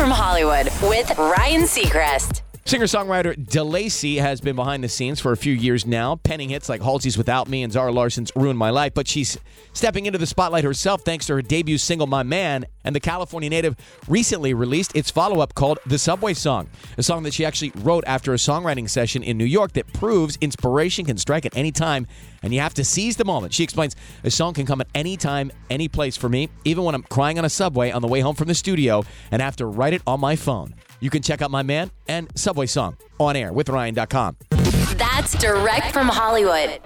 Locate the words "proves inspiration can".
19.92-21.18